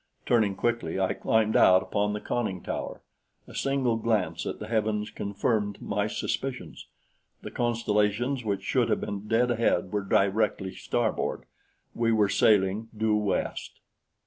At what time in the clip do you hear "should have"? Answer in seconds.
8.63-9.01